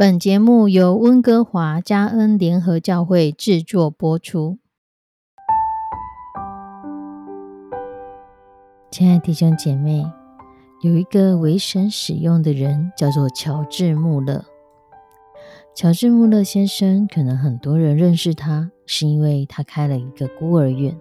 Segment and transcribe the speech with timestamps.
[0.00, 4.60] 本节目由温哥华加恩联合教会制作播出。
[8.92, 10.06] 亲爱的弟兄姐妹，
[10.82, 14.44] 有一个为神使用的人，叫做乔治·穆勒。
[15.74, 20.96] 乔治·穆勒先生，可能很多人认识他，是因为他开了一个孤儿院。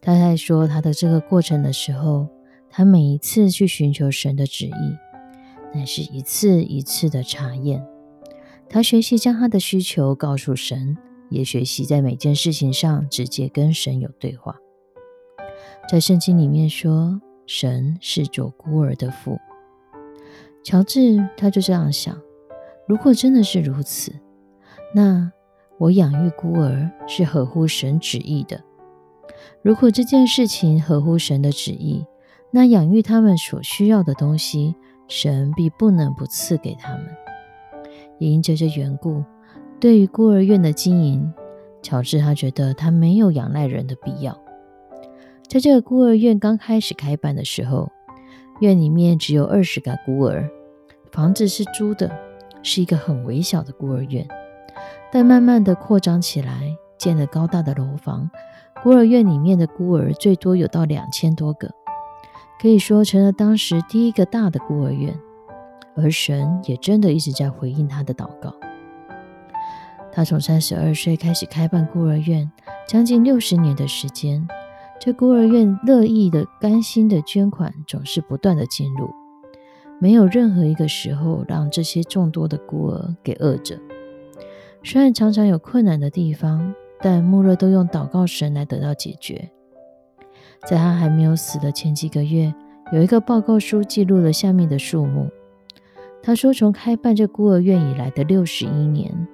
[0.00, 2.26] 他在说他的这个过程的时候，
[2.68, 4.96] 他每一次去寻求神的旨意。
[5.74, 7.86] 乃是一次一次的查验，
[8.68, 10.96] 他学习将他的需求告诉神，
[11.30, 14.56] 也学习在每件事情上直接跟神有对话。
[15.90, 19.38] 在圣经里面说，神是做孤儿的父。
[20.62, 22.20] 乔治他就这样想：
[22.86, 24.12] 如果真的是如此，
[24.94, 25.32] 那
[25.78, 28.62] 我养育孤儿是合乎神旨意的。
[29.62, 32.04] 如果这件事情合乎神的旨意，
[32.52, 34.76] 那养育他们所需要的东西。
[35.14, 37.06] 神必不能不赐给他们。
[38.18, 39.22] 也因着这缘故，
[39.78, 41.30] 对于孤儿院的经营，
[41.82, 44.40] 乔治他觉得他没有仰赖人的必要。
[45.46, 47.92] 在这个孤儿院刚开始开办的时候，
[48.60, 50.48] 院里面只有二十个孤儿，
[51.10, 52.10] 房子是租的，
[52.62, 54.26] 是一个很微小的孤儿院。
[55.12, 58.30] 但慢慢的扩张起来，建了高大的楼房，
[58.82, 61.68] 孤儿院里面的孤儿最多有到两千多个。
[62.60, 65.18] 可以说成了当时第一个大的孤儿院，
[65.96, 68.54] 而神也真的一直在回应他的祷告。
[70.12, 72.50] 他从三十二岁开始开办孤儿院，
[72.86, 74.46] 将近六十年的时间，
[75.00, 79.10] 这孤儿院乐意的、甘心的捐款总是不断的进入，
[79.98, 83.78] 没有任何一个时候让这些众多的孤儿给饿着。
[84.84, 89.50] 虽然常常有困难的地方，但穆勒都用祷告神来得到解决。
[90.68, 92.54] 在他还没有死的前几个月，
[92.92, 95.28] 有一个报告书记录了下面的数目。
[96.22, 99.26] 他说，从开办这孤儿院以来的六十一年，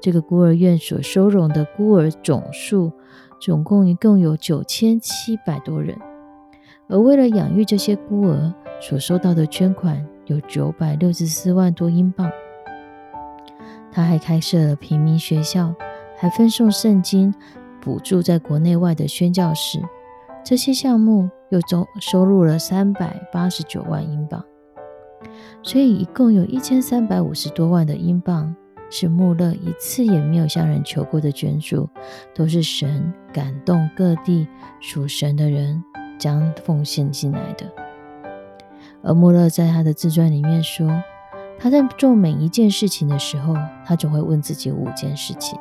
[0.00, 2.92] 这个孤儿院所收容的孤儿总数，
[3.40, 5.98] 总共一共有九千七百多人。
[6.86, 12.30] 而为了养育这些孤儿，所收到的捐款有九百六十四万多英镑。
[13.90, 15.74] 他还开设了平民学校，
[16.16, 17.34] 还分送圣经，
[17.80, 19.82] 补助在国内外的宣教士。
[20.44, 24.42] 这些项目又总收入了三百八十九万英镑，
[25.62, 28.54] 所以一共有一千三百五十多万的英镑
[28.90, 31.88] 是穆勒一次也没有向人求过的捐助，
[32.34, 34.48] 都是神感动各地
[34.80, 35.82] 属神的人
[36.18, 37.66] 将奉献进来的。
[39.02, 40.88] 而穆勒在他的自传里面说，
[41.58, 43.54] 他在做每一件事情的时候，
[43.84, 45.58] 他总会问自己五件事情：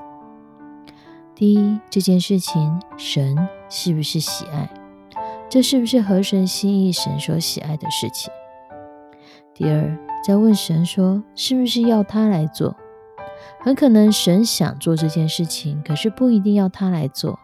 [1.38, 3.38] 第一，这件事情神
[3.70, 4.68] 是不是喜爱？
[5.48, 8.34] 这是不是合神心意、神所喜爱的事情？
[9.53, 12.75] 第二，在问神说，是不是要他来做？
[13.59, 17.38] 很可能神想做这件事情，可是不一定要他来做。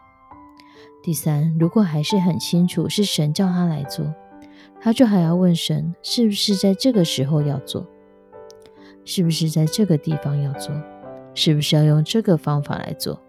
[1.00, 4.12] 第三，如果还是很清楚是神叫他来做，
[4.80, 7.86] 他就还要问神，是不是在这个时候要做？
[9.04, 10.74] 是不是在这个地方要做？
[11.32, 13.20] 是不是要用这个方法来做？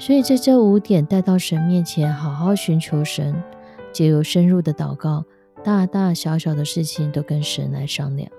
[0.00, 3.40] 所以在这五点带到神面前，好好寻求神。
[3.92, 5.24] 借由深入的祷告，
[5.62, 8.30] 大大小小的事情都跟神来商量。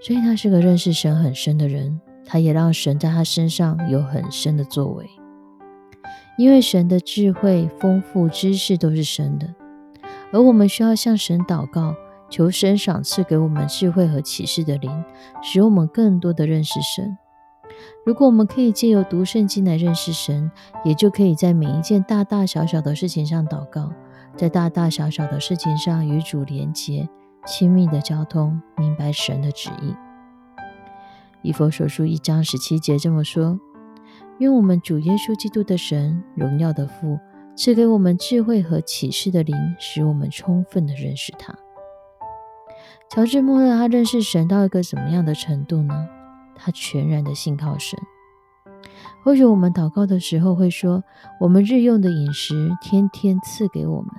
[0.00, 5.04] 所以他是个认识神很深的人，他也让神在他身上有很深的作为。
[6.38, 9.54] 因为神的智慧丰富，知识都是神的，
[10.32, 11.94] 而我们需要向神祷告，
[12.30, 15.04] 求神赏赐给我们智慧和启示的灵，
[15.42, 17.16] 使我们更多的认识神。
[18.04, 20.50] 如果我们可以借由读圣经来认识神，
[20.84, 23.92] 也就可以在每一件大大小小的事情上祷告，
[24.36, 27.08] 在大大小小的事情上与主连结，
[27.46, 29.94] 亲密的交通，明白神的旨意。
[31.42, 33.58] 以佛所书一章十七节这么说：
[34.38, 37.18] 愿我们主耶稣基督的神，荣耀的父，
[37.56, 41.54] 赐给我们智慧和启示的灵，使我们充分的认识他。
[43.08, 46.08] 乔治·穆勒他认识神到一个什么样的程度呢？
[46.56, 47.98] 他全然的信靠神。
[49.22, 51.02] 或许我们祷告的时候会说
[51.40, 54.10] ：“我们日用的饮食，天天赐给我们。”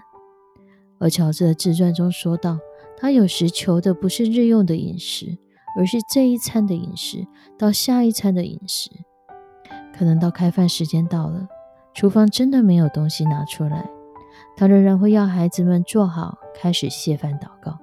[1.00, 2.60] 而乔治的自传中说到，
[2.98, 5.38] 他有时求的不是日用的饮食，
[5.78, 7.26] 而是这一餐的饮食
[7.58, 8.90] 到下一餐的饮食。
[9.98, 11.48] 可能到开饭时间到了，
[11.94, 13.90] 厨房真的没有东西拿出来，
[14.56, 17.80] 他仍然会要孩子们做好，开始谢饭祷告。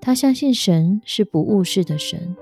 [0.00, 2.36] 他相信神是不误事的神。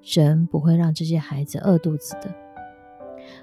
[0.00, 2.34] 神不会让这些孩子饿肚子的。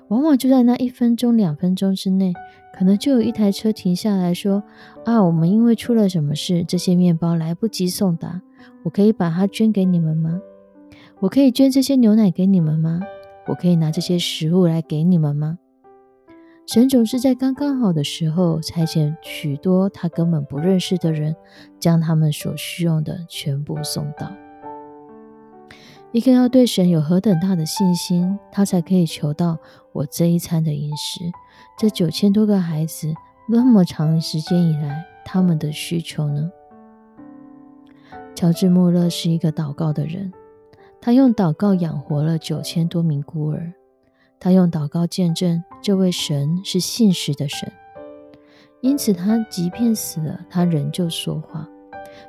[0.07, 2.33] 往往就在那一分钟、两分钟之内，
[2.73, 4.63] 可能就有一台车停下来说
[5.05, 8.41] ：“啊，我们因为出了什么事，这些面包来不及送达，
[8.83, 10.41] 我可以把它捐给你们吗？”
[11.21, 13.01] 我可以捐这些牛奶给你们吗？
[13.47, 15.59] 我可以拿这些食物来给你们吗？
[16.67, 21.35] 神总是在刚刚好的时候，差遣许多他根本不认识的人，
[21.79, 24.31] 将他们所需用的全部送到。
[26.15, 29.57] 一个要对神有何等大的信心，他才可以求到
[29.91, 31.19] 我这一餐的饮食。
[31.77, 33.13] 这九千多个孩子，
[33.49, 36.49] 那么长时间以来，他们的需求呢？
[38.33, 40.31] 乔治·穆勒是一个祷告的人，
[41.01, 43.73] 他用祷告养活了九千多名孤儿。
[44.39, 47.69] 他用祷告见证，这位神是信实的神，
[48.79, 51.67] 因此他即便死了，他仍旧说话。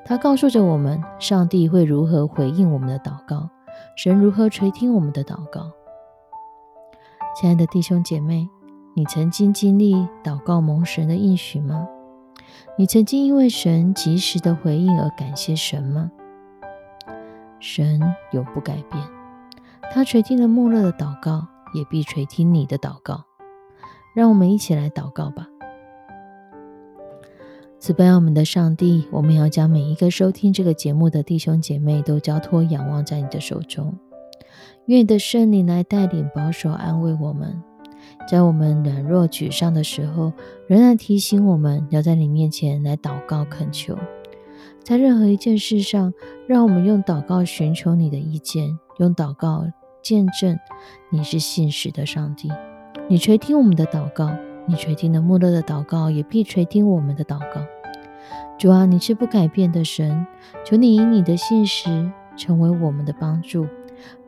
[0.04, 3.48] 他告诉着我们，上帝会如何回应我们的祷告，
[3.96, 5.70] 神如何垂听我们的祷告。
[7.34, 8.48] 亲爱的弟兄姐妹，
[8.94, 9.94] 你曾经经历
[10.24, 11.86] 祷告蒙神的应许吗？
[12.78, 16.10] 你曾经因为神及时的回应而感谢神吗？
[17.60, 18.00] 神
[18.32, 19.02] 永不改变，
[19.92, 21.46] 他垂听了穆勒的祷告。
[21.74, 23.24] 也必垂听你的祷告，
[24.14, 25.46] 让我们一起来祷告吧。
[27.78, 33.96] 慈悲我们的上帝，我们要将每一个收听这个节目的弟兄姐妹都交托仰望在你的手中，
[34.86, 37.62] 愿你的圣灵来带领、保守、安慰我们，
[38.28, 40.32] 在我们软弱、沮丧的时候，
[40.66, 43.96] 仍然提醒我们要在你面前来祷告、恳求。
[44.82, 46.12] 在任何一件事上，
[46.46, 49.66] 让我们用祷告寻求你的意见，用祷告。
[50.02, 50.56] 见证
[51.10, 52.48] 你是信实的上帝，
[53.08, 54.30] 你垂听我们的祷告，
[54.66, 57.60] 你垂听了穆勒的祷告，也必垂听我们的祷告。
[58.58, 60.26] 主啊，你是不改变的神，
[60.64, 63.66] 求你以你的信实成为我们的帮助，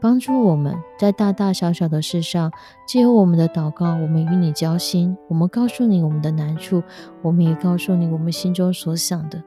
[0.01, 2.53] 帮助我们在大大小小的事上，
[2.87, 6.83] 借由我们的祷告，我们与你交心，我们告诉你我们的难处，
[7.23, 9.43] 我们也告诉你我们心中所想的，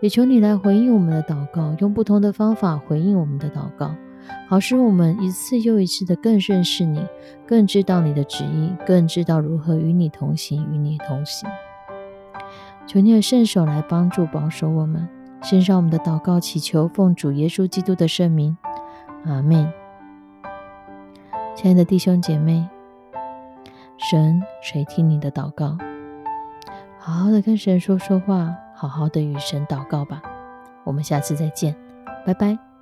[0.00, 3.94] 也求你来回应我们的祷告，用不同的方法回应我们的祷告。
[4.48, 7.06] 好使我们一次又一次的更认识你，
[7.46, 11.48] 更知道你的旨意，更知道如何与你同行，与你同行。
[12.86, 15.08] 求你的圣手来帮助保守我们，
[15.42, 18.56] 献上我们的祷告，祈求奉主耶稣基督的圣名，
[19.24, 19.72] 阿门。
[21.56, 22.68] 亲爱的弟兄姐妹，
[23.96, 25.78] 神垂听你的祷告，
[26.98, 30.20] 好好的跟神说说话，好好的与神祷告吧。
[30.84, 31.74] 我们下次再见，
[32.26, 32.73] 拜拜。